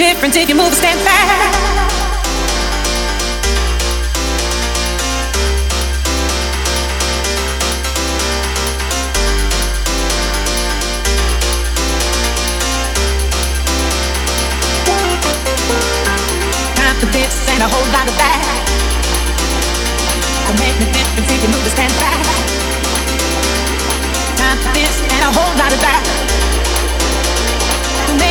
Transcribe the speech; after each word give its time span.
difference 0.00 0.34
if 0.34 0.48
you 0.48 0.54
move 0.54 0.72
or 0.72 0.74
stand 0.74 0.98
back. 1.04 1.28
To 17.00 17.06
this 17.06 17.48
and 17.48 17.62
a 17.62 17.68
whole 17.68 17.88
lot 17.92 18.08
of 18.08 18.16
that. 18.16 18.40
Will 20.46 20.58
make 20.60 20.76
me 20.80 20.86
difference 20.92 21.30
if 21.30 21.42
you 21.42 21.48
move 21.48 21.64
to 21.64 21.70
stand 21.70 21.92
back. 22.00 22.24
Time 24.36 24.58
for 24.64 24.72
this 24.72 25.00
and 25.12 25.22
a 25.24 25.32
whole 25.32 25.54
lot 25.56 25.72
of 25.72 25.80
that. 25.80 26.39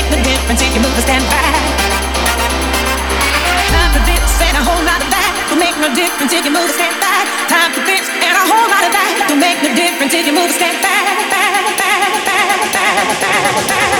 Me 0.09 0.17
difference 0.23 0.61
if 0.61 0.73
you 0.73 0.81
move 0.81 0.95
to 0.95 1.01
stand 1.01 1.23
back. 1.29 1.53
Time 3.69 3.91
for 3.93 4.01
this 4.09 4.41
and 4.41 4.57
a 4.57 4.63
whole 4.65 4.81
lot 4.81 5.01
of 5.01 5.09
that. 5.13 5.31
Will 5.49 5.61
make 5.61 5.77
no 5.77 5.93
difference 5.93 6.33
if 6.33 6.43
you 6.45 6.51
move 6.51 6.65
to 6.65 6.73
stand 6.73 6.97
back. 6.97 7.29
Time 7.45 7.69
for 7.71 7.85
this 7.85 8.09
and 8.09 8.33
a 8.33 8.45
whole 8.49 8.69
lot 8.73 8.83
of 8.85 8.91
that. 8.91 9.29
Will 9.29 9.37
make 9.37 9.61
no 9.61 9.69
difference 9.75 10.13
if 10.13 10.25
you 10.25 10.33
move 10.33 10.49
to 10.49 10.57
stand 10.57 10.81
back. 10.81 11.05
back, 11.29 11.29
back, 11.29 11.77
back, 11.77 12.09
back, 12.25 12.49
back, 12.49 12.73
back, 12.73 13.21
back, 13.21 13.61
back. 13.69 13.99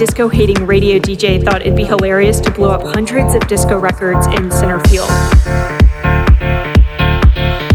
Disco 0.00 0.30
hating 0.30 0.64
radio 0.64 0.98
DJ, 0.98 1.44
thought 1.44 1.60
it'd 1.60 1.76
be 1.76 1.84
hilarious 1.84 2.40
to 2.40 2.50
blow 2.50 2.70
up 2.70 2.80
hundreds 2.94 3.34
of 3.34 3.46
disco 3.48 3.78
records 3.78 4.26
in 4.28 4.50
center 4.50 4.80
field. 4.88 5.10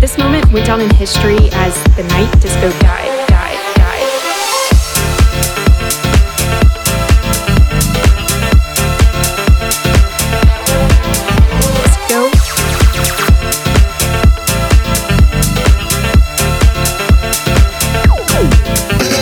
This 0.02 0.18
moment 0.18 0.52
went 0.52 0.66
down 0.66 0.82
in 0.82 0.90
history 0.96 1.38
as 1.52 1.84
the 1.96 2.04
night 2.10 2.32
disco 2.42 2.72
died. 2.80 3.12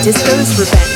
Disco's 0.06 0.60
Revenge. 0.60 0.93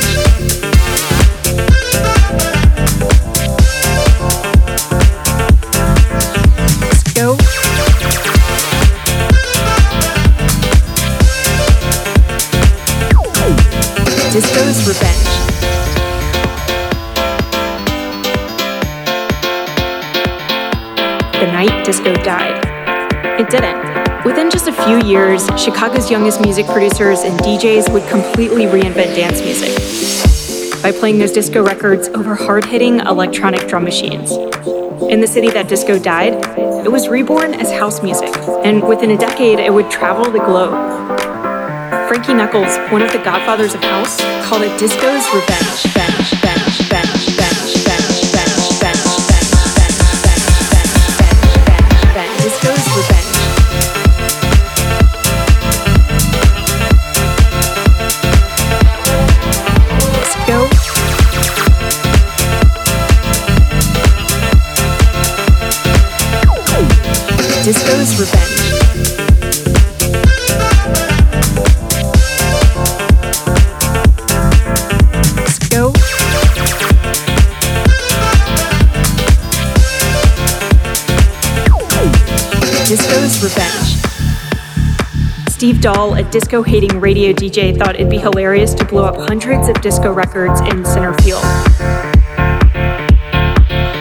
Disco 21.88 22.12
died. 22.22 22.62
It 23.40 23.48
didn't. 23.48 24.24
Within 24.26 24.50
just 24.50 24.68
a 24.68 24.72
few 24.72 25.00
years, 25.08 25.46
Chicago's 25.56 26.10
youngest 26.10 26.42
music 26.42 26.66
producers 26.66 27.20
and 27.20 27.40
DJs 27.40 27.90
would 27.94 28.06
completely 28.10 28.66
reinvent 28.66 29.16
dance 29.16 29.40
music 29.40 30.82
by 30.82 30.92
playing 30.92 31.18
those 31.18 31.32
disco 31.32 31.64
records 31.64 32.08
over 32.08 32.34
hard 32.34 32.66
hitting 32.66 33.00
electronic 33.00 33.66
drum 33.66 33.84
machines. 33.84 34.32
In 35.10 35.22
the 35.22 35.26
city 35.26 35.48
that 35.48 35.66
disco 35.66 35.98
died, 35.98 36.34
it 36.84 36.92
was 36.92 37.08
reborn 37.08 37.54
as 37.54 37.72
house 37.72 38.02
music, 38.02 38.36
and 38.64 38.86
within 38.86 39.12
a 39.12 39.16
decade, 39.16 39.58
it 39.58 39.72
would 39.72 39.90
travel 39.90 40.30
the 40.30 40.40
globe. 40.40 41.17
Frankie 42.08 42.32
Knuckles, 42.32 42.78
one 42.90 43.02
of 43.02 43.12
the 43.12 43.18
godfathers 43.18 43.74
of 43.74 43.82
house, 43.82 44.18
called 44.48 44.62
it 44.62 44.78
disco's 44.78 45.26
revenge. 45.34 45.94
Bench, 45.94 46.37
Steve 85.68 85.82
Dahl, 85.82 86.14
a 86.14 86.22
disco 86.30 86.62
hating 86.62 86.98
radio 86.98 87.30
DJ, 87.30 87.76
thought 87.76 87.94
it'd 87.94 88.08
be 88.08 88.16
hilarious 88.16 88.72
to 88.72 88.86
blow 88.86 89.04
up 89.04 89.18
hundreds 89.28 89.68
of 89.68 89.78
disco 89.82 90.10
records 90.10 90.62
in 90.62 90.82
center 90.82 91.12
field. 91.18 91.42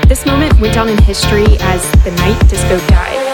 This 0.08 0.26
moment 0.26 0.58
went 0.62 0.74
down 0.74 0.88
in 0.88 0.98
history 1.04 1.44
as 1.60 1.92
the 2.06 2.12
night 2.12 2.40
disco 2.48 2.80
died. 2.88 3.26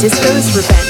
Disco's 0.00 0.54
Revenge. 0.54 0.83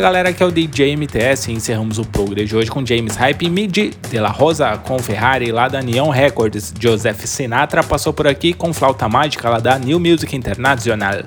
Fala 0.00 0.12
galera, 0.12 0.30
aqui 0.30 0.42
é 0.42 0.46
o 0.46 0.50
DJ 0.50 0.96
MTS 0.96 1.50
e 1.50 1.52
encerramos 1.52 1.98
o 1.98 2.06
programa 2.06 2.46
de 2.46 2.56
hoje 2.56 2.70
com 2.70 2.84
James 2.86 3.16
Hype 3.16 3.50
Midi 3.50 3.92
de 4.08 4.18
La 4.18 4.30
Rosa 4.30 4.78
com 4.78 4.98
Ferrari 4.98 5.52
lá 5.52 5.68
da 5.68 5.82
Neon 5.82 6.08
Records. 6.08 6.72
Joseph 6.80 7.20
Sinatra 7.26 7.82
passou 7.82 8.10
por 8.10 8.26
aqui 8.26 8.54
com 8.54 8.72
Flauta 8.72 9.06
Mágica 9.10 9.50
lá 9.50 9.58
da 9.60 9.78
New 9.78 10.00
Music 10.00 10.34
International. 10.34 11.24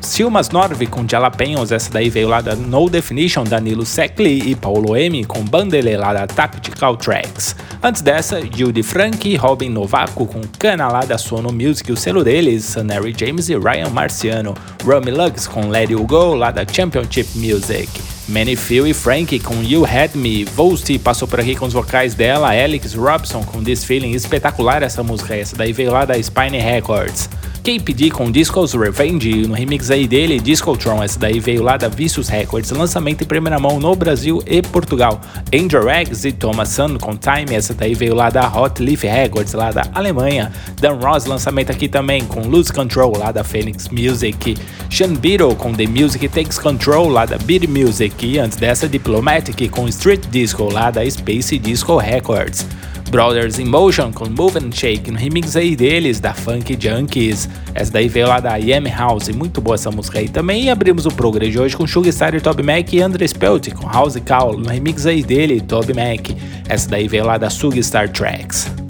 Silmas 0.00 0.50
Norve 0.50 0.86
com 0.86 1.06
Jalapenos, 1.08 1.72
essa 1.72 1.90
daí 1.90 2.08
veio 2.08 2.28
lá 2.28 2.40
da 2.40 2.54
No 2.54 2.88
Definition, 2.88 3.44
Danilo 3.44 3.84
Secli 3.84 4.50
e 4.50 4.54
Paulo 4.54 4.96
M 4.96 5.24
com 5.24 5.44
Bandele 5.44 5.96
lá 5.96 6.12
da 6.12 6.26
Tactical 6.26 6.96
Tracks. 6.96 7.56
Antes 7.82 8.02
dessa, 8.02 8.40
Judy 8.40 8.82
Frank 8.82 9.28
e 9.28 9.36
Robin 9.36 9.68
Novaco 9.68 10.26
com 10.26 10.40
Cana 10.58 10.88
lá 10.88 11.04
da 11.04 11.18
Sono 11.18 11.52
Music, 11.52 11.90
o 11.92 11.96
selo 11.96 12.24
deles, 12.24 12.64
Sunary 12.64 13.14
James 13.18 13.48
e 13.48 13.56
Ryan 13.56 13.90
Marciano. 13.90 14.54
Rummy 14.84 15.10
Lugs 15.10 15.46
com 15.46 15.68
Let 15.68 15.90
You 15.90 16.04
Go 16.06 16.34
lá 16.34 16.50
da 16.50 16.64
Championship 16.66 17.28
Music. 17.36 17.88
Manny 18.28 18.56
Phil 18.56 18.86
e 18.86 18.92
Frank 18.92 19.38
com 19.40 19.62
You 19.62 19.86
Had 19.86 20.14
Me. 20.14 20.44
Volsty 20.44 20.98
passou 20.98 21.26
por 21.26 21.40
aqui 21.40 21.56
com 21.56 21.64
os 21.64 21.72
vocais 21.72 22.14
dela. 22.14 22.48
Alex 22.48 22.92
Robson 22.94 23.42
com 23.42 23.64
This 23.64 23.84
Feeling. 23.84 24.12
Espetacular 24.12 24.82
essa 24.82 25.02
música. 25.02 25.34
Essa 25.34 25.56
daí 25.56 25.72
veio 25.72 25.90
lá 25.90 26.04
da 26.04 26.22
Spine 26.22 26.58
Records. 26.58 27.30
KPD 27.62 28.10
com 28.10 28.30
Disco's 28.30 28.72
Revenge, 28.72 29.46
no 29.46 29.54
remix 29.54 29.90
aí 29.90 30.06
dele, 30.06 30.40
Discotron, 30.40 31.02
essa 31.02 31.18
daí 31.18 31.38
veio 31.38 31.62
lá 31.62 31.76
da 31.76 31.88
Vicious 31.88 32.28
Records, 32.28 32.70
lançamento 32.70 33.22
em 33.22 33.26
primeira 33.26 33.58
mão 33.58 33.78
no 33.78 33.94
Brasil 33.94 34.42
e 34.46 34.62
Portugal. 34.62 35.20
Angel 35.52 35.88
Eggs 35.90 36.26
e 36.26 36.32
Thomas 36.32 36.70
Sun 36.70 36.98
com 36.98 37.16
Time, 37.16 37.54
essa 37.54 37.74
daí 37.74 37.94
veio 37.94 38.14
lá 38.14 38.30
da 38.30 38.48
Hot 38.48 38.82
Leaf 38.82 39.02
Records, 39.02 39.52
lá 39.52 39.70
da 39.70 39.82
Alemanha. 39.94 40.52
Dan 40.80 40.94
Ross, 40.94 41.26
lançamento 41.26 41.70
aqui 41.70 41.88
também 41.88 42.24
com 42.24 42.40
Lose 42.40 42.72
Control, 42.72 43.16
lá 43.18 43.32
da 43.32 43.44
Phoenix 43.44 43.88
Music. 43.88 44.56
Sean 44.90 45.14
Beatle 45.14 45.54
com 45.54 45.72
The 45.72 45.86
Music 45.86 46.26
Takes 46.28 46.58
Control, 46.58 47.08
lá 47.08 47.26
da 47.26 47.38
Beat 47.38 47.68
Music. 47.68 48.26
E 48.26 48.38
antes 48.38 48.56
dessa, 48.56 48.88
Diplomatic 48.88 49.68
com 49.70 49.86
Street 49.88 50.24
Disco, 50.30 50.72
lá 50.72 50.90
da 50.90 51.08
Space 51.08 51.58
Disco 51.58 51.96
Records. 51.96 52.66
Brothers 53.08 53.58
in 53.58 53.64
Motion 53.64 54.12
com 54.12 54.26
Move 54.28 54.58
and 54.58 54.72
Shake, 54.72 55.10
no 55.10 55.18
remix 55.18 55.56
aí 55.56 55.74
deles, 55.74 56.20
da 56.20 56.34
Funk 56.34 56.76
Junkies. 56.78 57.48
Essa 57.74 57.92
daí 57.92 58.08
veio 58.08 58.28
lá 58.28 58.40
da 58.40 58.56
Yam 58.56 58.84
House, 58.88 59.28
muito 59.28 59.60
boa 59.60 59.74
essa 59.74 59.90
música 59.90 60.18
aí 60.18 60.28
também. 60.28 60.64
E 60.64 60.70
abrimos 60.70 61.06
o 61.06 61.10
programa 61.10 61.50
de 61.50 61.58
hoje 61.58 61.76
com 61.76 61.86
Sugar 61.86 62.40
Toby 62.40 62.62
Mac 62.62 62.92
e 62.92 63.00
André 63.00 63.26
Spelt 63.26 63.72
com 63.72 63.88
House 63.88 64.16
Call, 64.26 64.58
no 64.58 64.68
remix 64.68 65.06
aí 65.06 65.22
dele, 65.22 65.60
Toby 65.60 65.94
Mac. 65.94 66.30
Essa 66.68 66.88
daí 66.88 67.08
veio 67.08 67.24
lá 67.24 67.38
da 67.38 67.50
Sugstar 67.50 68.08
Tracks. 68.08 68.87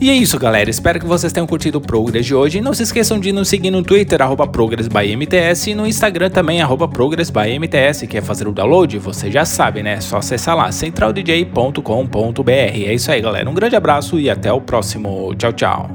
E 0.00 0.10
é 0.10 0.14
isso, 0.14 0.38
galera. 0.38 0.68
Espero 0.68 1.00
que 1.00 1.06
vocês 1.06 1.32
tenham 1.32 1.46
curtido 1.46 1.78
o 1.78 1.80
Progress 1.80 2.26
de 2.26 2.34
hoje. 2.34 2.58
E 2.58 2.60
não 2.60 2.74
se 2.74 2.82
esqueçam 2.82 3.18
de 3.18 3.32
nos 3.32 3.48
seguir 3.48 3.70
no 3.70 3.82
Twitter, 3.82 4.20
arroba 4.20 4.46
ProgressByMTS, 4.46 5.70
e 5.70 5.74
no 5.74 5.86
Instagram 5.86 6.30
também, 6.30 6.60
arroba 6.60 6.86
ProgressByMTS. 6.86 8.06
Quer 8.06 8.22
fazer 8.22 8.46
o 8.46 8.52
download? 8.52 8.98
Você 8.98 9.30
já 9.30 9.44
sabe, 9.44 9.82
né? 9.82 9.94
É 9.94 10.00
só 10.00 10.18
acessar 10.18 10.56
lá, 10.56 10.70
centraldj.com.br. 10.70 12.50
É 12.50 12.94
isso 12.94 13.10
aí, 13.10 13.20
galera. 13.20 13.48
Um 13.48 13.54
grande 13.54 13.76
abraço 13.76 14.18
e 14.18 14.28
até 14.28 14.52
o 14.52 14.60
próximo. 14.60 15.34
Tchau, 15.34 15.52
tchau. 15.52 15.90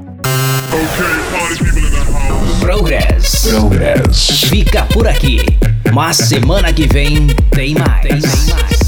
Progress. 2.60 3.48
Progress. 3.48 4.44
Fica 4.48 4.84
por 4.86 5.06
aqui. 5.06 5.38
Mas 5.92 6.16
semana 6.16 6.72
que 6.72 6.86
vem 6.86 7.26
tem 7.50 7.74
mais. 7.74 8.00
Tem 8.02 8.20
mais. 8.20 8.81